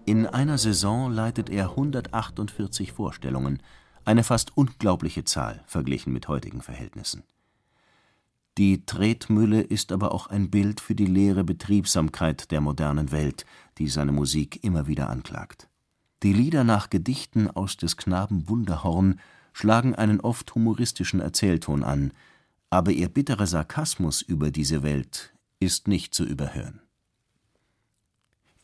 In 0.06 0.26
einer 0.26 0.58
Saison 0.58 1.12
leitet 1.12 1.50
er 1.50 1.70
148 1.70 2.90
Vorstellungen, 2.90 3.62
eine 4.04 4.24
fast 4.24 4.56
unglaubliche 4.56 5.22
Zahl 5.22 5.62
verglichen 5.68 6.12
mit 6.12 6.26
heutigen 6.26 6.62
Verhältnissen. 6.62 7.22
Die 8.58 8.84
Tretmühle 8.86 9.60
ist 9.60 9.92
aber 9.92 10.10
auch 10.10 10.26
ein 10.26 10.50
Bild 10.50 10.80
für 10.80 10.96
die 10.96 11.06
leere 11.06 11.44
Betriebsamkeit 11.44 12.50
der 12.50 12.60
modernen 12.60 13.12
Welt, 13.12 13.46
die 13.78 13.86
seine 13.86 14.10
Musik 14.10 14.64
immer 14.64 14.88
wieder 14.88 15.08
anklagt. 15.08 15.68
Die 16.24 16.32
Lieder 16.32 16.64
nach 16.64 16.90
Gedichten 16.90 17.48
aus 17.48 17.76
des 17.76 17.96
Knaben 17.96 18.48
Wunderhorn 18.48 19.20
schlagen 19.52 19.94
einen 19.94 20.20
oft 20.20 20.56
humoristischen 20.56 21.20
Erzählton 21.20 21.84
an, 21.84 22.10
aber 22.68 22.90
ihr 22.90 23.08
bitterer 23.08 23.46
Sarkasmus 23.46 24.22
über 24.22 24.50
diese 24.50 24.82
Welt 24.82 25.32
ist 25.60 25.86
nicht 25.86 26.12
zu 26.12 26.24
überhören. 26.24 26.80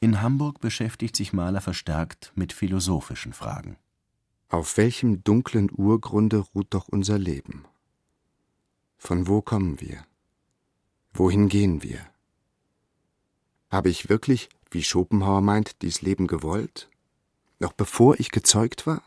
In 0.03 0.21
Hamburg 0.21 0.59
beschäftigt 0.59 1.15
sich 1.15 1.33
Mahler 1.33 1.61
verstärkt 1.61 2.33
mit 2.35 2.53
philosophischen 2.53 3.33
Fragen. 3.33 3.77
Auf 4.49 4.77
welchem 4.77 5.23
dunklen 5.23 5.71
Urgrunde 5.71 6.39
ruht 6.39 6.67
doch 6.71 6.89
unser 6.89 7.21
Leben? 7.21 7.67
Von 8.99 9.29
wo 9.29 9.43
kommen 9.43 9.81
wir? 9.81 10.05
Wohin 11.13 11.49
gehen 11.49 11.85
wir? 11.85 12.05
Habe 13.71 13.91
ich 13.91 14.09
wirklich, 14.09 14.49
wie 14.73 14.83
Schopenhauer 14.83 15.41
meint, 15.41 15.83
dies 15.83 16.03
Leben 16.03 16.27
gewollt? 16.27 16.91
Noch 17.61 17.73
bevor 17.73 18.19
ich 18.19 18.33
gezeugt 18.33 18.89
war? 18.89 19.05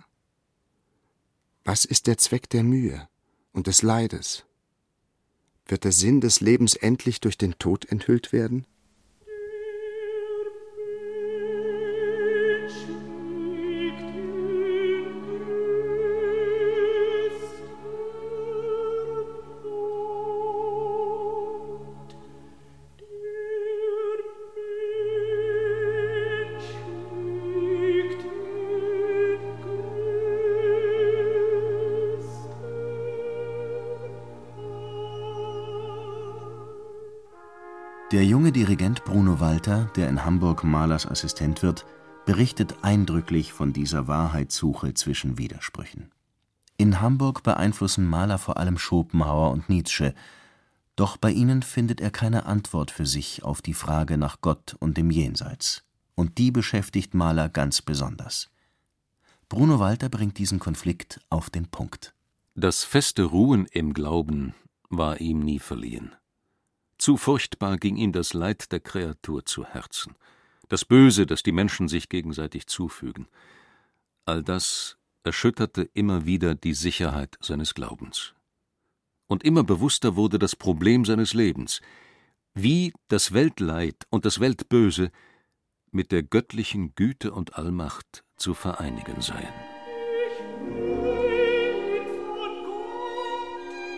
Was 1.66 1.84
ist 1.84 2.08
der 2.08 2.18
Zweck 2.20 2.50
der 2.50 2.64
Mühe 2.64 3.10
und 3.52 3.68
des 3.68 3.82
Leides? 3.82 4.46
Wird 5.66 5.84
der 5.84 5.92
Sinn 5.92 6.22
des 6.22 6.40
Lebens 6.40 6.74
endlich 6.74 7.20
durch 7.20 7.38
den 7.38 7.60
Tod 7.60 7.84
enthüllt 7.84 8.32
werden? 8.32 8.66
Dirigent 38.56 39.04
Bruno 39.04 39.42
Walter, 39.42 39.92
der 39.98 40.08
in 40.08 40.24
Hamburg 40.24 40.64
Mahlers 40.64 41.06
Assistent 41.06 41.62
wird, 41.62 41.86
berichtet 42.26 42.78
eindrücklich 42.84 43.52
von 43.52 43.74
dieser 43.74 44.08
Wahrheitssuche 44.08 44.94
zwischen 44.94 45.38
Widersprüchen. 45.38 46.10
In 46.78 47.02
Hamburg 47.02 47.44
beeinflussen 47.44 48.06
Mahler 48.06 48.38
vor 48.38 48.56
allem 48.56 48.78
Schopenhauer 48.78 49.52
und 49.52 49.68
Nietzsche, 49.68 50.14
doch 50.96 51.18
bei 51.18 51.32
ihnen 51.32 51.64
findet 51.64 52.00
er 52.00 52.12
keine 52.12 52.46
Antwort 52.46 52.92
für 52.92 53.06
sich 53.06 53.44
auf 53.44 53.62
die 53.62 53.74
Frage 53.74 54.18
nach 54.18 54.40
Gott 54.40 54.78
und 54.80 54.96
dem 54.96 55.12
Jenseits, 55.12 55.84
und 56.16 56.38
die 56.38 56.52
beschäftigt 56.52 57.14
Mahler 57.14 57.50
ganz 57.50 57.82
besonders. 57.82 58.50
Bruno 59.50 59.80
Walter 59.80 60.08
bringt 60.08 60.38
diesen 60.38 60.60
Konflikt 60.60 61.20
auf 61.30 61.50
den 61.50 61.68
Punkt. 61.68 62.16
Das 62.56 62.86
feste 62.86 63.24
Ruhen 63.24 63.66
im 63.66 63.94
Glauben 63.94 64.56
war 64.90 65.20
ihm 65.20 65.42
nie 65.42 65.60
verliehen. 65.60 66.16
Zu 66.98 67.18
furchtbar 67.18 67.78
ging 67.78 67.98
ihm 67.98 68.12
das 68.12 68.34
Leid 68.34 68.72
der 68.72 68.80
Kreatur 68.80 69.46
zu 69.46 69.66
Herzen, 69.66 70.14
das 70.70 70.86
Böse, 70.86 71.26
das 71.26 71.44
die 71.44 71.52
Menschen 71.52 71.88
sich 71.88 72.10
gegenseitig 72.10 72.68
zufügen. 72.68 73.28
All 74.26 74.42
das 74.44 74.98
erschütterte 75.24 75.90
immer 75.94 76.26
wieder 76.26 76.56
die 76.56 76.74
Sicherheit 76.74 77.38
seines 77.42 77.74
Glaubens. 77.74 78.34
Und 79.28 79.44
immer 79.44 79.64
bewusster 79.64 80.16
wurde 80.16 80.40
das 80.40 80.56
Problem 80.56 81.04
seines 81.04 81.34
Lebens, 81.34 81.82
wie 82.54 82.94
das 83.10 83.34
Weltleid 83.34 84.06
und 84.10 84.26
das 84.26 84.40
Weltböse 84.40 85.12
mit 85.92 86.12
der 86.12 86.24
göttlichen 86.24 86.94
Güte 86.96 87.34
und 87.34 87.56
Allmacht 87.56 88.24
zu 88.38 88.54
vereinigen 88.54 89.22
seien. 89.22 89.54
Ich 90.18 90.40
will 91.82 92.06
von 92.28 92.64
Gott 92.66 93.16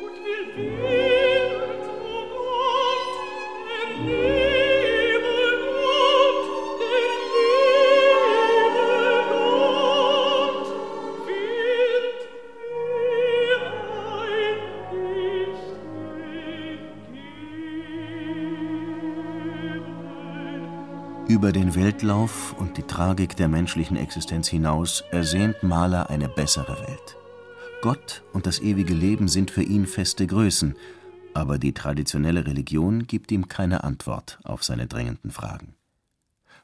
und 0.03 0.25
will 0.25 0.86
Über 21.37 21.51
den 21.51 21.75
Weltlauf 21.75 22.55
und 22.57 22.77
die 22.77 22.81
Tragik 22.81 23.35
der 23.35 23.47
menschlichen 23.47 23.95
Existenz 23.95 24.47
hinaus 24.47 25.03
ersehnt 25.11 25.61
Mahler 25.61 26.09
eine 26.09 26.29
bessere 26.29 26.79
Welt. 26.79 27.15
Gott 27.83 28.23
und 28.33 28.47
das 28.47 28.57
ewige 28.57 28.95
Leben 28.95 29.27
sind 29.27 29.51
für 29.51 29.61
ihn 29.61 29.85
feste 29.85 30.25
Größen, 30.25 30.75
aber 31.35 31.59
die 31.59 31.75
traditionelle 31.75 32.47
Religion 32.47 33.05
gibt 33.05 33.31
ihm 33.31 33.47
keine 33.47 33.83
Antwort 33.83 34.39
auf 34.45 34.63
seine 34.63 34.87
drängenden 34.87 35.29
Fragen. 35.29 35.75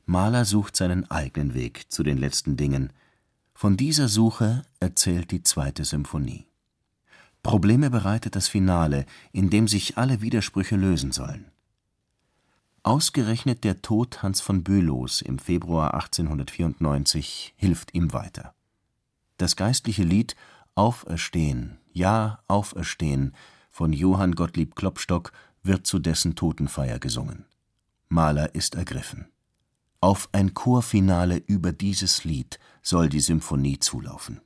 Mahler 0.08 0.44
sucht 0.44 0.76
seinen 0.76 1.06
eigenen 1.12 1.54
Weg 1.54 1.92
zu 1.92 2.02
den 2.02 2.18
letzten 2.18 2.58
Dingen. 2.58 2.92
Von 3.54 3.78
dieser 3.78 4.08
Suche 4.08 4.64
erzählt 4.80 5.30
die 5.30 5.44
zweite 5.44 5.86
Symphonie. 5.86 6.48
Probleme 7.44 7.92
bereitet 7.92 8.36
das 8.36 8.48
Finale, 8.48 9.06
in 9.34 9.52
dem 9.52 9.68
sich 9.68 10.00
alle 10.00 10.22
Widersprüche 10.22 10.78
lösen 10.78 11.12
sollen. 11.12 11.53
Ausgerechnet 12.86 13.64
der 13.64 13.82
Tod 13.82 14.24
Hans 14.24 14.42
von 14.42 14.62
Bülows 14.62 15.22
im 15.22 15.40
Februar 15.40 15.94
1894 15.94 17.54
hilft 17.56 17.94
ihm 17.94 18.12
weiter. 18.12 18.54
Das 19.38 19.56
geistliche 19.56 20.04
Lied 20.04 20.36
Auferstehen, 20.76 21.78
ja, 21.94 22.44
Auferstehen 22.50 23.36
von 23.72 23.94
Johann 23.94 24.36
Gottlieb 24.36 24.76
Klopstock 24.76 25.32
wird 25.62 25.88
zu 25.88 25.98
dessen 25.98 26.36
Totenfeier 26.36 27.00
gesungen. 27.00 27.46
Mahler 28.10 28.54
ist 28.54 28.76
ergriffen. 28.76 29.28
Auf 30.02 30.28
ein 30.34 30.54
Chorfinale 30.54 31.38
über 31.38 31.72
dieses 31.72 32.26
Lied 32.26 32.60
soll 32.82 33.08
die 33.08 33.22
Symphonie 33.22 33.80
zulaufen. 33.80 34.42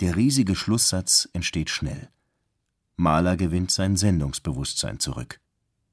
Der 0.00 0.16
riesige 0.16 0.56
Schlusssatz 0.56 1.28
entsteht 1.34 1.68
schnell. 1.68 2.08
Mahler 2.96 3.36
gewinnt 3.36 3.70
sein 3.70 3.96
Sendungsbewusstsein 3.98 4.98
zurück. 4.98 5.40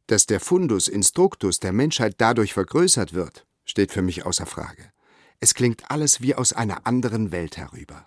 Dass 0.08 0.26
der 0.26 0.40
Fundus 0.40 0.88
Instructus 0.88 1.60
der 1.60 1.74
Menschheit 1.74 2.16
dadurch 2.20 2.54
vergrößert 2.54 3.14
wird, 3.14 3.46
steht 3.66 3.92
für 3.92 4.02
mich 4.02 4.26
außer 4.26 4.46
Frage. 4.46 4.94
Es 5.42 5.54
klingt 5.54 5.92
alles 5.92 6.22
wie 6.22 6.34
aus 6.34 6.54
einer 6.54 6.88
anderen 6.88 7.34
Welt 7.34 7.58
herüber. 7.58 8.06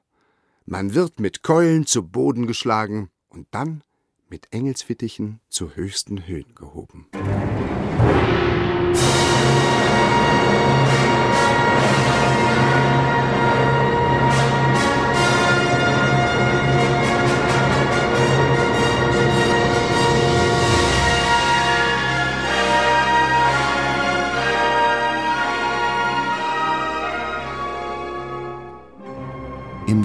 Man 0.65 0.95
wird 0.95 1.21
mit 1.21 1.43
Keulen 1.43 1.85
zu 1.85 2.09
Boden 2.09 2.47
geschlagen 2.47 3.11
und 3.29 3.49
dann 3.51 3.85
mit 4.31 4.51
Engelsfittichen 4.51 5.41
zu 5.51 5.77
höchsten 5.77 6.27
Höhen 6.27 6.55
gehoben. 6.55 7.09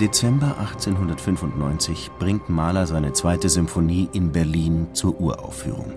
Dezember 0.06 0.56
1895 0.60 2.12
bringt 2.20 2.48
Mahler 2.48 2.86
seine 2.86 3.14
zweite 3.14 3.50
Symphonie 3.50 4.08
in 4.14 4.32
Berlin 4.32 4.86
zur 4.94 5.20
Uraufführung. 5.20 5.94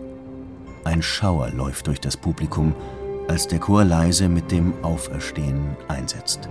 Ein 0.85 1.03
Schauer 1.03 1.51
läuft 1.51 1.89
durch 1.89 2.01
das 2.01 2.17
Publikum, 2.17 2.75
als 3.29 3.49
der 3.49 3.59
Chor 3.59 3.85
leise 3.85 4.31
mit 4.31 4.51
dem 4.51 4.73
Auferstehen 4.83 5.77
einsetzt. 5.89 6.49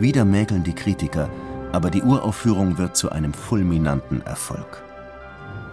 Wieder 0.00 0.24
mäkeln 0.24 0.64
die 0.64 0.72
Kritiker, 0.72 1.30
aber 1.70 1.88
die 1.88 2.02
Uraufführung 2.02 2.76
wird 2.78 2.96
zu 2.96 3.12
einem 3.12 3.32
fulminanten 3.32 4.20
Erfolg. 4.22 4.82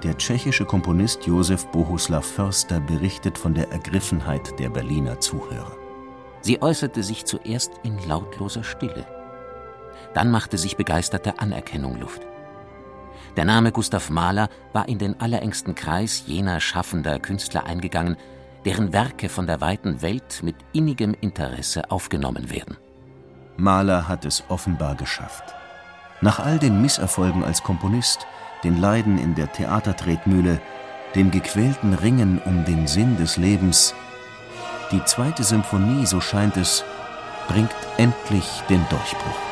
Der 0.04 0.15
tschechische 0.15 0.65
Komponist 0.65 1.26
Josef 1.26 1.65
Bohuslav 1.72 2.24
Förster 2.24 2.80
berichtet 2.82 3.36
von 3.36 3.56
der 3.56 3.72
Ergriffenheit 3.72 4.60
der 4.60 4.69
Berliner 4.69 5.19
Zuhörer. 5.19 5.76
Sie 6.41 6.62
äußerte 6.62 7.02
sich 7.02 7.26
zuerst 7.26 7.72
in 7.82 7.98
lautloser 8.08 8.63
Stille. 8.63 9.19
Dann 10.13 10.32
machte 10.32 10.58
sich 10.58 10.78
begeisterte 10.78 11.39
Anerkennung 11.39 12.00
Luft. 12.00 12.22
Der 13.38 13.45
Name 13.45 13.72
Gustav 13.72 14.10
Mahler 14.10 14.50
war 14.74 14.89
in 14.89 14.98
den 14.98 15.19
allerengsten 15.22 15.76
Kreis 15.76 16.24
jener 16.26 16.60
schaffender 16.60 17.19
Künstler 17.19 17.65
eingegangen, 17.65 18.17
deren 18.65 18.91
Werke 18.91 19.30
von 19.30 19.48
der 19.48 19.62
weiten 19.62 20.02
Welt 20.02 20.41
mit 20.43 20.56
innigem 20.74 21.15
Interesse 21.19 21.89
aufgenommen 21.91 22.50
werden. 22.50 22.78
Mahler 23.56 24.08
hat 24.08 24.26
es 24.26 24.43
offenbar 24.50 24.95
geschafft. 24.95 25.56
Nach 26.22 26.39
all 26.39 26.60
den 26.60 26.82
Misserfolgen 26.82 27.43
als 27.43 27.63
Komponist, 27.63 28.26
den 28.63 28.78
Leiden 28.78 29.17
in 29.17 29.36
der 29.36 29.52
Theatertretmühle, 29.52 30.60
dem 31.15 31.32
gequälten 31.32 31.93
Ringen 31.93 32.41
um 32.43 32.65
den 32.65 32.88
Sinn 32.88 33.17
des 33.17 33.38
Lebens, 33.38 33.95
die 34.91 35.04
zweite 35.06 35.43
Symphonie, 35.43 36.06
so 36.06 36.19
scheint 36.19 36.58
es, 36.58 36.84
bringt 37.48 37.72
endlich 37.98 38.63
den 38.69 38.84
Durchbruch. 38.89 39.49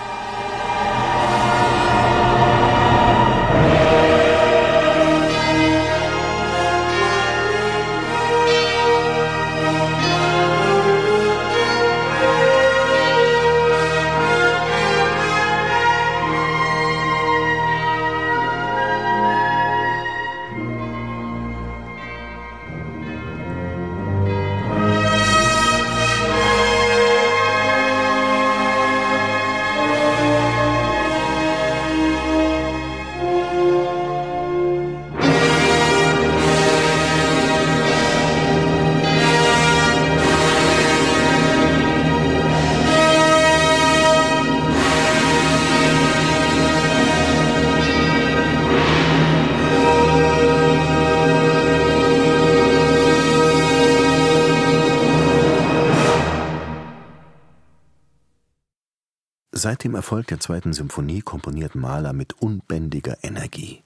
Seit 59.59 59.83
dem 59.83 59.95
Erfolg 59.95 60.27
der 60.27 60.39
zweiten 60.39 60.71
Symphonie 60.71 61.21
komponiert 61.21 61.73
Mahler 61.73 62.13
mit 62.13 62.39
unbändiger 62.39 63.17
Energie. 63.23 63.81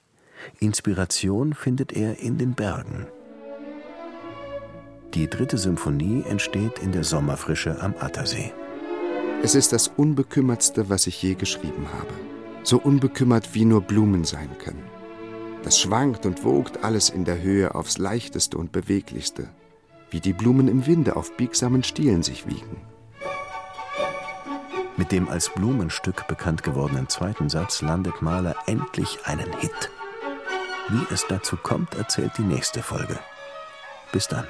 Inspiration 0.60 1.54
findet 1.54 1.94
er 1.94 2.18
in 2.18 2.36
den 2.36 2.52
Bergen. 2.52 3.06
Die 5.14 5.30
dritte 5.30 5.56
Symphonie 5.56 6.24
entsteht 6.28 6.78
in 6.80 6.92
der 6.92 7.04
Sommerfrische 7.04 7.80
am 7.80 7.94
Attersee. 7.98 8.52
Es 9.42 9.54
ist 9.54 9.72
das 9.72 9.88
Unbekümmertste, 9.88 10.90
was 10.90 11.06
ich 11.06 11.22
je 11.22 11.36
geschrieben 11.36 11.86
habe. 11.94 12.12
So 12.64 12.78
unbekümmert, 12.78 13.54
wie 13.54 13.64
nur 13.64 13.80
Blumen 13.80 14.24
sein 14.24 14.50
können. 14.58 14.84
Das 15.62 15.80
schwankt 15.80 16.26
und 16.26 16.44
wogt 16.44 16.84
alles 16.84 17.08
in 17.08 17.24
der 17.24 17.40
Höhe 17.40 17.74
aufs 17.74 17.96
leichteste 17.96 18.58
und 18.58 18.72
beweglichste, 18.72 19.48
wie 20.10 20.20
die 20.20 20.34
Blumen 20.34 20.68
im 20.68 20.84
Winde 20.84 21.16
auf 21.16 21.34
biegsamen 21.38 21.82
Stielen 21.82 22.22
sich 22.22 22.46
wiegen. 22.46 22.91
Mit 24.96 25.10
dem 25.10 25.28
als 25.28 25.48
Blumenstück 25.48 26.26
bekannt 26.28 26.62
gewordenen 26.62 27.08
zweiten 27.08 27.48
Satz 27.48 27.80
landet 27.80 28.20
Mahler 28.20 28.54
endlich 28.66 29.20
einen 29.24 29.50
Hit. 29.58 29.90
Wie 30.88 31.06
es 31.14 31.26
dazu 31.26 31.56
kommt, 31.56 31.94
erzählt 31.94 32.32
die 32.36 32.42
nächste 32.42 32.82
Folge. 32.82 33.18
Bis 34.12 34.28
dann. 34.28 34.46